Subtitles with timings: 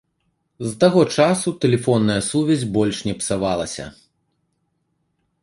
[0.67, 3.87] З таго часу тэлефонная сувязь больш не псавалася.